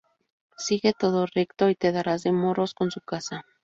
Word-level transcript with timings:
Sigue 0.57 0.93
todo 0.97 1.27
recto 1.27 1.69
y 1.69 1.75
te 1.75 1.91
darás 1.91 2.23
de 2.23 2.31
morros 2.31 2.73
con 2.73 2.89
su 2.89 3.01
casa 3.01 3.45